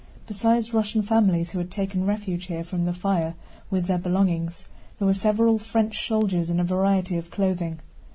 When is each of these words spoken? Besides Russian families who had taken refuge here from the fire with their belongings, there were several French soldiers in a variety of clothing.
Besides 0.25 0.73
Russian 0.73 1.03
families 1.03 1.51
who 1.51 1.59
had 1.59 1.69
taken 1.69 2.05
refuge 2.07 2.45
here 2.45 2.63
from 2.63 2.85
the 2.85 2.93
fire 2.95 3.35
with 3.69 3.85
their 3.85 3.99
belongings, 3.99 4.65
there 4.97 5.05
were 5.05 5.13
several 5.13 5.59
French 5.59 6.07
soldiers 6.07 6.49
in 6.49 6.59
a 6.59 6.63
variety 6.63 7.17
of 7.17 7.29
clothing. 7.29 7.79